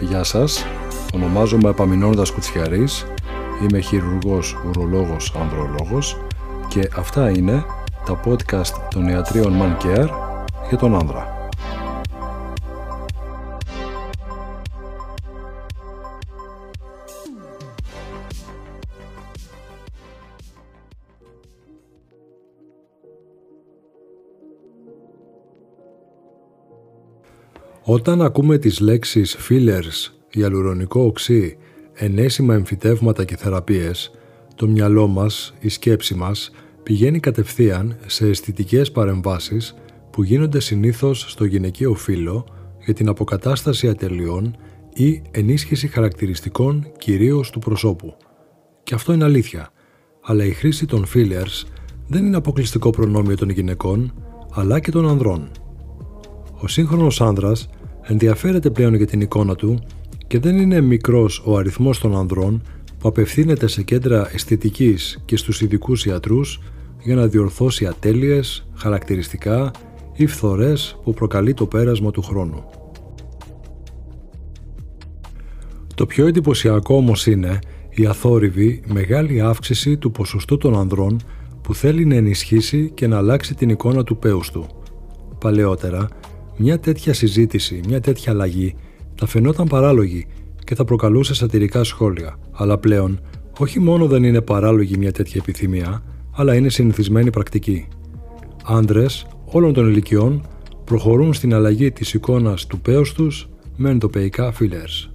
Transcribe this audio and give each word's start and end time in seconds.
Γεια 0.00 0.22
σας, 0.22 0.64
ονομάζομαι 1.14 1.68
Επαμινώντας 1.68 2.30
Κουτσιαρής, 2.30 3.06
είμαι 3.62 3.80
χειρουργός, 3.80 4.56
ουρολόγος, 4.68 5.34
ανδρολόγος 5.40 6.16
και 6.68 6.88
αυτά 6.96 7.30
είναι 7.30 7.64
τα 8.04 8.20
podcast 8.24 8.88
των 8.90 9.08
ιατρίων 9.08 9.54
Man 9.60 9.84
Care 9.84 10.08
για 10.68 10.78
τον 10.78 10.94
άνδρα. 10.94 11.39
Όταν 27.84 28.22
ακούμε 28.22 28.58
τις 28.58 28.80
λέξεις 28.80 29.36
fillers, 29.48 30.12
ιαλουρονικό 30.30 31.00
οξύ, 31.00 31.56
ενέσιμα 31.94 32.54
εμφυτεύματα 32.54 33.24
και 33.24 33.36
θεραπείες, 33.36 34.10
το 34.54 34.66
μυαλό 34.66 35.06
μας, 35.06 35.54
η 35.60 35.68
σκέψη 35.68 36.14
μας, 36.14 36.50
πηγαίνει 36.82 37.20
κατευθείαν 37.20 37.96
σε 38.06 38.26
αισθητικές 38.26 38.92
παρεμβάσεις 38.92 39.74
που 40.10 40.22
γίνονται 40.22 40.60
συνήθως 40.60 41.24
στο 41.28 41.44
γυναικείο 41.44 41.94
φύλλο 41.94 42.46
για 42.84 42.94
την 42.94 43.08
αποκατάσταση 43.08 43.88
ατελειών 43.88 44.56
ή 44.94 45.22
ενίσχυση 45.30 45.88
χαρακτηριστικών 45.88 46.92
κυρίως 46.98 47.50
του 47.50 47.58
προσώπου. 47.58 48.16
Και 48.82 48.94
αυτό 48.94 49.12
είναι 49.12 49.24
αλήθεια, 49.24 49.68
αλλά 50.22 50.44
η 50.44 50.50
χρήση 50.52 50.86
των 50.86 51.06
fillers 51.14 51.66
δεν 52.06 52.26
είναι 52.26 52.36
αποκλειστικό 52.36 52.90
προνόμιο 52.90 53.36
των 53.36 53.50
γυναικών, 53.50 54.14
αλλά 54.52 54.80
και 54.80 54.90
των 54.90 55.08
ανδρών. 55.08 55.50
Ο 56.62 56.68
σύγχρονος 56.68 57.20
άνδρας 57.20 57.68
ενδιαφέρεται 58.02 58.70
πλέον 58.70 58.94
για 58.94 59.06
την 59.06 59.20
εικόνα 59.20 59.54
του 59.54 59.78
και 60.26 60.38
δεν 60.38 60.58
είναι 60.58 60.80
μικρός 60.80 61.42
ο 61.46 61.56
αριθμός 61.56 61.98
των 61.98 62.16
ανδρών 62.16 62.62
που 62.98 63.08
απευθύνεται 63.08 63.66
σε 63.66 63.82
κέντρα 63.82 64.30
αισθητικής 64.32 65.22
και 65.24 65.36
στους 65.36 65.60
ειδικούς 65.60 66.06
ιατρούς 66.06 66.60
για 67.02 67.14
να 67.14 67.26
διορθώσει 67.26 67.86
ατέλειες, 67.86 68.66
χαρακτηριστικά 68.74 69.70
ή 70.14 70.26
φθορές 70.26 70.98
που 71.04 71.14
προκαλεί 71.14 71.54
το 71.54 71.66
πέρασμα 71.66 72.10
του 72.10 72.22
χρόνου. 72.22 72.64
Το 75.94 76.06
πιο 76.06 76.26
εντυπωσιακό 76.26 76.94
όμως 76.94 77.26
είναι 77.26 77.58
η 77.90 78.06
αθόρυβη 78.06 78.82
μεγάλη 78.86 79.40
αύξηση 79.40 79.96
του 79.96 80.10
ποσοστού 80.10 80.56
των 80.56 80.78
ανδρών 80.78 81.20
που 81.62 81.74
θέλει 81.74 82.04
να 82.04 82.14
ενισχύσει 82.14 82.90
και 82.94 83.06
να 83.06 83.16
αλλάξει 83.16 83.54
την 83.54 83.68
εικόνα 83.68 84.04
του 84.04 84.16
πέους 84.16 84.50
του. 84.50 84.66
Παλαιότερα, 85.38 86.08
μια 86.62 86.78
τέτοια 86.78 87.14
συζήτηση, 87.14 87.80
μια 87.88 88.00
τέτοια 88.00 88.32
αλλαγή 88.32 88.74
θα 89.14 89.26
φαινόταν 89.26 89.66
παράλογη 89.66 90.26
και 90.64 90.74
θα 90.74 90.84
προκαλούσε 90.84 91.34
σατυρικά 91.34 91.84
σχόλια. 91.84 92.36
Αλλά 92.52 92.78
πλέον, 92.78 93.20
όχι 93.58 93.80
μόνο 93.80 94.06
δεν 94.06 94.24
είναι 94.24 94.40
παράλογη 94.40 94.96
μια 94.98 95.12
τέτοια 95.12 95.40
επιθυμία, 95.42 96.02
αλλά 96.36 96.54
είναι 96.54 96.68
συνηθισμένη 96.68 97.30
πρακτική. 97.30 97.88
Άντρες 98.64 99.26
όλων 99.44 99.72
των 99.72 99.88
ηλικιών 99.88 100.46
προχωρούν 100.84 101.32
στην 101.34 101.54
αλλαγή 101.54 101.90
της 101.90 102.14
εικόνας 102.14 102.66
του 102.66 102.80
πέους 102.80 103.12
τους 103.12 103.48
με 103.76 103.90
εντοπιακά 103.90 104.52
fillers. 104.60 105.10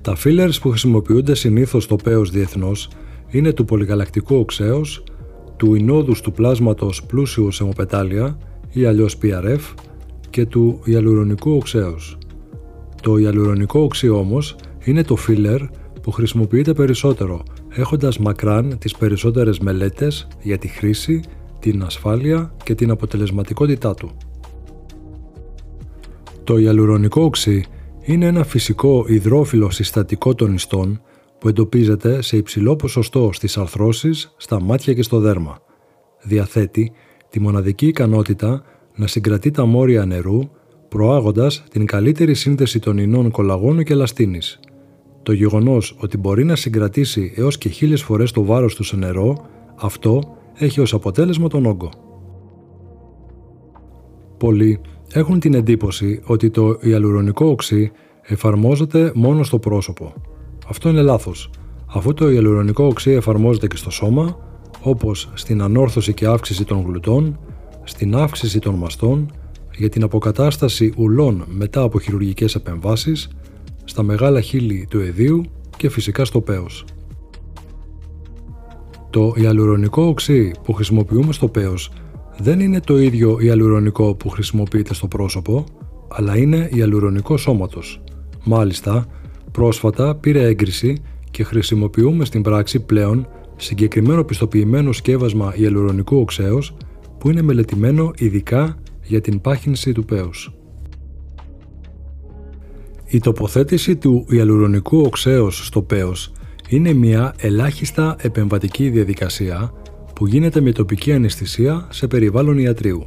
Τα 0.00 0.16
fillers 0.24 0.60
που 0.60 0.68
χρησιμοποιούνται 0.68 1.34
συνήθως 1.34 1.84
στο 1.84 1.96
πέος 1.96 2.30
διεθνώς 2.30 2.90
είναι 3.28 3.52
του 3.52 3.64
πολυγαλακτικού 3.64 4.36
οξέως, 4.36 5.04
του 5.56 5.74
ινόδους 5.74 6.20
του 6.20 6.32
πλάσματος 6.32 7.02
πλούσιου 7.06 7.50
σε 7.50 7.62
αιμοπετάλια 7.62 8.38
ή 8.72 8.84
αλλιώς 8.84 9.18
PRF 9.22 9.60
και 10.30 10.46
του 10.46 10.80
ιαλουρονικού 10.84 11.54
οξέως. 11.54 12.18
Το 13.02 13.16
ιαλουρονικό 13.16 13.80
οξύ 13.80 14.08
όμως 14.08 14.56
είναι 14.84 15.02
το 15.02 15.16
filler 15.28 15.60
που 16.02 16.10
χρησιμοποιείται 16.10 16.72
περισσότερο, 16.72 17.42
έχοντας 17.68 18.18
μακράν 18.18 18.78
τις 18.78 18.96
περισσότερες 18.96 19.58
μελέτες 19.58 20.28
για 20.42 20.58
τη 20.58 20.68
χρήση, 20.68 21.20
την 21.58 21.82
ασφάλεια 21.82 22.54
και 22.64 22.74
την 22.74 22.90
αποτελεσματικότητά 22.90 23.94
του. 23.94 24.10
Το 26.44 26.58
ιαλουρονικό 26.58 27.22
οξύ 27.22 27.64
είναι 28.00 28.26
ένα 28.26 28.44
φυσικό 28.44 29.04
υδρόφιλο 29.08 29.70
συστατικό 29.70 30.34
των 30.34 30.54
ιστών 30.54 31.00
που 31.38 31.48
εντοπίζεται 31.48 32.22
σε 32.22 32.36
υψηλό 32.36 32.76
ποσοστό 32.76 33.30
στις 33.32 33.58
αρθρώσεις, 33.58 34.34
στα 34.36 34.60
μάτια 34.60 34.94
και 34.94 35.02
στο 35.02 35.18
δέρμα. 35.18 35.58
Διαθέτει 36.22 36.92
τη 37.30 37.40
μοναδική 37.40 37.86
ικανότητα 37.86 38.62
να 38.94 39.06
συγκρατεί 39.06 39.50
τα 39.50 39.64
μόρια 39.64 40.04
νερού, 40.04 40.40
προάγοντας 40.88 41.64
την 41.70 41.86
καλύτερη 41.86 42.34
σύνδεση 42.34 42.78
των 42.78 42.98
ινών 42.98 43.30
κολαγόνου 43.30 43.82
και 43.82 43.94
λαστίνης. 43.94 44.60
Το 45.22 45.32
γεγονός 45.32 45.96
ότι 46.00 46.16
μπορεί 46.16 46.44
να 46.44 46.56
συγκρατήσει 46.56 47.32
έως 47.36 47.58
και 47.58 47.68
χίλιες 47.68 48.02
φορές 48.02 48.32
το 48.32 48.44
βάρος 48.44 48.74
του 48.74 48.82
σε 48.82 48.96
νερό, 48.96 49.46
αυτό 49.76 50.36
έχει 50.54 50.80
ως 50.80 50.94
αποτέλεσμα 50.94 51.48
τον 51.48 51.66
όγκο. 51.66 51.90
Πολλοί 54.36 54.80
έχουν 55.12 55.40
την 55.40 55.54
εντύπωση 55.54 56.22
ότι 56.24 56.50
το 56.50 56.78
ιαλουρονικό 56.80 57.46
οξύ 57.46 57.92
εφαρμόζεται 58.22 59.12
μόνο 59.14 59.42
στο 59.42 59.58
πρόσωπο. 59.58 60.12
Αυτό 60.68 60.88
είναι 60.88 61.02
λάθος. 61.02 61.50
Αφού 61.86 62.14
το 62.14 62.30
ιαλουρονικό 62.30 62.84
οξύ 62.84 63.10
εφαρμόζεται 63.10 63.66
και 63.66 63.76
στο 63.76 63.90
σώμα, 63.90 64.38
όπως 64.82 65.30
στην 65.34 65.62
ανόρθωση 65.62 66.14
και 66.14 66.26
αύξηση 66.26 66.64
των 66.64 66.84
γλουτών, 66.86 67.38
στην 67.84 68.16
αύξηση 68.16 68.58
των 68.58 68.74
μαστών, 68.74 69.32
για 69.76 69.88
την 69.88 70.02
αποκατάσταση 70.02 70.92
ουλών 70.96 71.44
μετά 71.48 71.82
από 71.82 72.00
χειρουργικές 72.00 72.54
επεμβάσεις, 72.54 73.28
στα 73.84 74.02
μεγάλα 74.02 74.40
χείλη 74.40 74.86
του 74.90 75.00
εδίου 75.00 75.42
και 75.76 75.88
φυσικά 75.88 76.24
στο 76.24 76.40
πέος. 76.40 76.84
Το 79.10 79.34
ιαλουρονικό 79.36 80.02
οξύ 80.02 80.52
που 80.62 80.72
χρησιμοποιούμε 80.72 81.32
στο 81.32 81.48
πέος 81.48 81.90
δεν 82.38 82.60
είναι 82.60 82.80
το 82.80 82.98
ίδιο 82.98 83.38
ιαλουρονικό 83.40 84.14
που 84.14 84.28
χρησιμοποιείται 84.28 84.94
στο 84.94 85.06
πρόσωπο, 85.06 85.64
αλλά 86.08 86.36
είναι 86.36 86.68
ιαλουρονικό 86.72 87.36
σώματος. 87.36 88.02
Μάλιστα, 88.44 89.06
πρόσφατα 89.52 90.14
πήρε 90.14 90.42
έγκριση 90.42 91.02
και 91.30 91.44
χρησιμοποιούμε 91.44 92.24
στην 92.24 92.42
πράξη 92.42 92.80
πλέον 92.80 93.28
συγκεκριμένο 93.60 94.24
πιστοποιημένο 94.24 94.92
σκεύασμα 94.92 95.52
ιαλουρονικού 95.56 96.20
οξέως 96.20 96.76
που 97.18 97.30
είναι 97.30 97.42
μελετημένο 97.42 98.10
ειδικά 98.18 98.76
για 99.02 99.20
την 99.20 99.40
πάχυνση 99.40 99.92
του 99.92 100.04
πέους. 100.04 100.52
Η 103.06 103.20
τοποθέτηση 103.20 103.96
του 103.96 104.26
ιαλουρονικού 104.28 105.00
οξέως 105.00 105.66
στο 105.66 105.82
πέος 105.82 106.32
είναι 106.68 106.92
μια 106.92 107.34
ελάχιστα 107.38 108.16
επεμβατική 108.20 108.88
διαδικασία 108.88 109.72
που 110.14 110.26
γίνεται 110.26 110.60
με 110.60 110.72
τοπική 110.72 111.12
αναισθησία 111.12 111.86
σε 111.90 112.06
περιβάλλον 112.06 112.58
ιατρίου. 112.58 113.06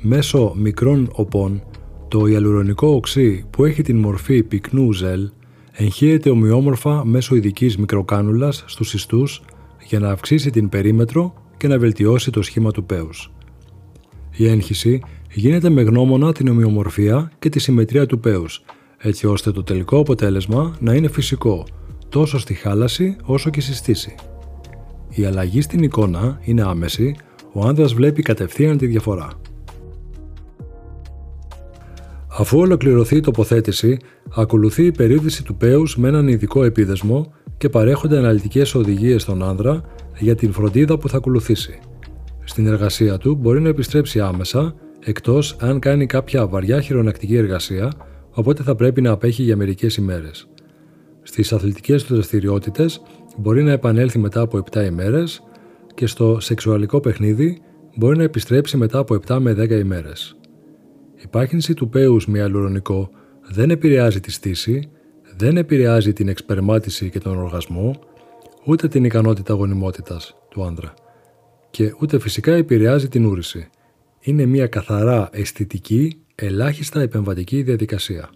Μέσω 0.00 0.54
μικρών 0.56 1.08
οπών, 1.12 1.62
το 2.08 2.26
ιαλουρονικό 2.26 2.88
οξύ 2.88 3.44
που 3.50 3.64
έχει 3.64 3.82
την 3.82 3.98
μορφή 3.98 4.42
πυκνού 4.42 4.92
ζελ 4.92 5.30
εγχύεται 5.72 6.30
ομοιόμορφα 6.30 7.04
μέσω 7.04 7.34
ειδικής 7.34 7.76
μικροκάνουλας 7.76 8.64
στους 8.66 8.94
ιστούς 8.94 9.42
για 9.88 9.98
να 9.98 10.10
αυξήσει 10.10 10.50
την 10.50 10.68
περίμετρο 10.68 11.34
και 11.56 11.68
να 11.68 11.78
βελτιώσει 11.78 12.30
το 12.30 12.42
σχήμα 12.42 12.70
του 12.70 12.84
πέους. 12.84 13.32
Η 14.36 14.48
έγχυση 14.48 15.02
γίνεται 15.32 15.68
με 15.68 15.82
γνώμονα 15.82 16.32
την 16.32 16.48
ομοιομορφία 16.48 17.32
και 17.38 17.48
τη 17.48 17.58
συμμετρία 17.58 18.06
του 18.06 18.20
πέους, 18.20 18.64
έτσι 18.98 19.26
ώστε 19.26 19.50
το 19.50 19.62
τελικό 19.62 19.98
αποτέλεσμα 19.98 20.76
να 20.80 20.94
είναι 20.94 21.08
φυσικό, 21.08 21.66
τόσο 22.08 22.38
στη 22.38 22.54
χάλαση 22.54 23.16
όσο 23.24 23.50
και 23.50 23.60
στη 23.60 23.74
στήση. 23.74 24.14
Η 25.10 25.24
αλλαγή 25.24 25.60
στην 25.60 25.82
εικόνα 25.82 26.40
είναι 26.44 26.62
άμεση, 26.62 27.16
ο 27.52 27.66
άνδρας 27.66 27.94
βλέπει 27.94 28.22
κατευθείαν 28.22 28.78
τη 28.78 28.86
διαφορά. 28.86 29.30
Αφού 32.38 32.58
ολοκληρωθεί 32.58 33.16
η 33.16 33.20
τοποθέτηση, 33.20 33.96
ακολουθεί 34.34 34.84
η 34.84 34.92
περίδυση 34.92 35.44
του 35.44 35.56
πέους 35.56 35.96
με 35.96 36.08
έναν 36.08 36.28
ειδικό 36.28 36.64
επίδεσμο 36.64 37.32
και 37.58 37.68
παρέχονται 37.68 38.18
αναλυτικές 38.18 38.74
οδηγίες 38.74 39.22
στον 39.22 39.42
άνδρα 39.42 39.82
για 40.18 40.34
την 40.34 40.52
φροντίδα 40.52 40.98
που 40.98 41.08
θα 41.08 41.16
ακολουθήσει. 41.16 41.78
Στην 42.44 42.66
εργασία 42.66 43.18
του 43.18 43.34
μπορεί 43.34 43.60
να 43.60 43.68
επιστρέψει 43.68 44.20
άμεσα, 44.20 44.74
εκτός 45.04 45.56
αν 45.60 45.78
κάνει 45.78 46.06
κάποια 46.06 46.46
βαριά 46.46 46.80
χειρονακτική 46.80 47.36
εργασία, 47.36 47.92
οπότε 48.30 48.62
θα 48.62 48.74
πρέπει 48.74 49.00
να 49.00 49.10
απέχει 49.10 49.42
για 49.42 49.56
μερικές 49.56 49.96
ημέρες. 49.96 50.48
Στις 51.22 51.52
αθλητικές 51.52 52.04
του 52.04 52.14
δραστηριότητες 52.14 53.02
μπορεί 53.36 53.62
να 53.62 53.72
επανέλθει 53.72 54.18
μετά 54.18 54.40
από 54.40 54.58
7 54.72 54.84
ημέρες 54.84 55.42
και 55.94 56.06
στο 56.06 56.40
σεξουαλικό 56.40 57.00
παιχνίδι 57.00 57.58
μπορεί 57.96 58.16
να 58.16 58.22
επιστρέψει 58.22 58.76
μετά 58.76 58.98
από 58.98 59.14
7 59.26 59.38
με 59.40 59.52
10 59.52 59.70
ημέρες. 59.70 60.36
Η 61.26 61.28
πάκινση 61.28 61.74
του 61.74 61.88
πέους 61.88 62.26
με 62.26 62.42
αλουρονικό 62.42 63.10
δεν 63.50 63.70
επηρεάζει 63.70 64.20
τη 64.20 64.30
στήση, 64.30 64.90
δεν 65.36 65.56
επηρεάζει 65.56 66.12
την 66.12 66.28
εξπερμάτιση 66.28 67.10
και 67.10 67.18
τον 67.18 67.38
οργασμό, 67.38 67.98
ούτε 68.64 68.88
την 68.88 69.04
ικανότητα 69.04 69.54
γονιμότητας 69.54 70.36
του 70.50 70.64
άντρα 70.64 70.94
και 71.70 71.94
ούτε 72.00 72.18
φυσικά 72.18 72.52
επηρεάζει 72.52 73.08
την 73.08 73.24
ούρηση. 73.24 73.68
Είναι 74.20 74.46
μια 74.46 74.66
καθαρά 74.66 75.28
αισθητική, 75.32 76.20
ελάχιστα 76.34 77.00
επεμβατική 77.00 77.62
διαδικασία. 77.62 78.30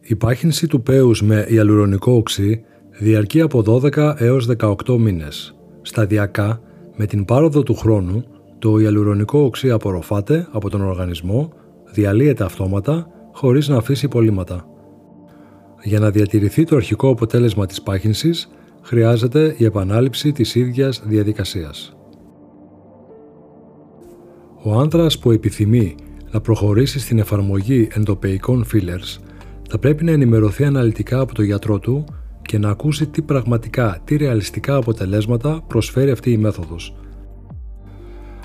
Η 0.00 0.16
πάχυνση 0.16 0.66
του 0.66 0.82
πέους 0.82 1.22
με 1.22 1.46
ιαλουρονικό 1.48 2.12
οξύ 2.12 2.64
διαρκεί 2.90 3.40
από 3.40 3.62
12 3.66 4.14
έως 4.18 4.48
18 4.58 4.74
μήνες, 4.98 5.54
σταδιακά 5.82 6.62
με 6.96 7.06
την 7.06 7.24
πάροδο 7.24 7.62
του 7.62 7.74
χρόνου 7.74 8.24
το 8.62 8.78
ιαλουρονικό 8.78 9.38
οξύ 9.38 9.70
απορροφάται 9.70 10.48
από 10.50 10.70
τον 10.70 10.82
οργανισμό, 10.82 11.52
διαλύεται 11.92 12.44
αυτόματα, 12.44 13.06
χωρίς 13.32 13.68
να 13.68 13.76
αφήσει 13.76 14.04
υπολείμματα. 14.04 14.66
Για 15.82 15.98
να 16.00 16.10
διατηρηθεί 16.10 16.64
το 16.64 16.76
αρχικό 16.76 17.08
αποτέλεσμα 17.08 17.66
της 17.66 17.82
πάχυνσης, 17.82 18.50
χρειάζεται 18.82 19.54
η 19.58 19.64
επανάληψη 19.64 20.32
της 20.32 20.54
ίδιας 20.54 21.02
διαδικασίας. 21.04 21.96
Ο 24.62 24.78
άνδρας 24.78 25.18
που 25.18 25.30
επιθυμεί 25.30 25.94
να 26.30 26.40
προχωρήσει 26.40 26.98
στην 26.98 27.18
εφαρμογή 27.18 27.88
εντοπεϊκών 27.94 28.64
fillers 28.72 29.22
θα 29.68 29.78
πρέπει 29.78 30.04
να 30.04 30.10
ενημερωθεί 30.10 30.64
αναλυτικά 30.64 31.20
από 31.20 31.34
τον 31.34 31.44
γιατρό 31.44 31.78
του 31.78 32.04
και 32.42 32.58
να 32.58 32.70
ακούσει 32.70 33.06
τι 33.06 33.22
πραγματικά, 33.22 34.00
τι 34.04 34.16
ρεαλιστικά 34.16 34.76
αποτελέσματα 34.76 35.62
προσφέρει 35.66 36.10
αυτή 36.10 36.30
η 36.30 36.36
μέθοδος. 36.36 36.96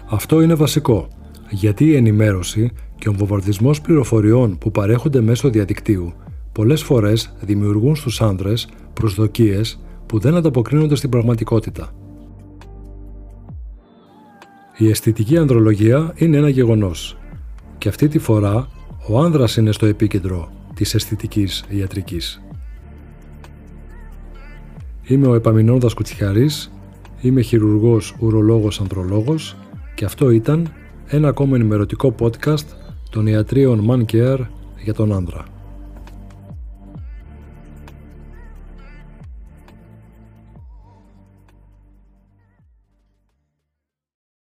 Αυτό 0.09 0.41
είναι 0.41 0.53
βασικό, 0.53 1.07
γιατί 1.49 1.85
η 1.85 1.95
ενημέρωση 1.95 2.71
και 2.95 3.09
ο 3.09 3.13
βομβαρδισμός 3.13 3.81
πληροφοριών 3.81 4.57
που 4.57 4.71
παρέχονται 4.71 5.21
μέσω 5.21 5.49
διαδικτύου 5.49 6.13
πολλές 6.51 6.83
φορές 6.83 7.33
δημιουργούν 7.41 7.95
στους 7.95 8.21
άνδρες 8.21 8.67
προσδοκίες 8.93 9.79
που 10.05 10.19
δεν 10.19 10.35
ανταποκρίνονται 10.35 10.95
στην 10.95 11.09
πραγματικότητα. 11.09 11.93
Η 14.77 14.89
αισθητική 14.89 15.37
ανδρολογία 15.37 16.13
είναι 16.15 16.37
ένα 16.37 16.49
γεγονός 16.49 17.17
και 17.77 17.89
αυτή 17.89 18.07
τη 18.07 18.19
φορά 18.19 18.67
ο 19.07 19.19
άνδρας 19.19 19.57
είναι 19.57 19.71
στο 19.71 19.85
επίκεντρο 19.85 20.51
της 20.73 20.93
αισθητικής 20.93 21.65
ιατρικής. 21.69 22.41
Είμαι 25.03 25.27
ο 25.27 25.33
Επαμινώντας 25.33 25.93
Κουτσιχαρής, 25.93 26.71
είμαι 27.21 27.41
χειρουργός 27.41 28.15
ουρολόγος 28.19 28.79
ανδρολόγος 28.79 29.55
και 29.97 30.05
αυτό 30.05 30.29
ήταν 30.29 30.73
ένα 31.07 31.27
ακόμα 31.27 31.55
ενημερωτικό 31.55 32.15
podcast 32.19 32.65
των 33.09 33.27
ιατρίων 33.27 33.85
Man 33.89 34.13
Care 34.13 34.45
για 34.83 34.93
τον 34.93 35.13
άνδρα. 35.13 35.56